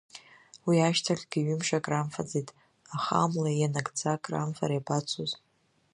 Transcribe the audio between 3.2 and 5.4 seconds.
амла ианакӡа, акрамфар иабацоз…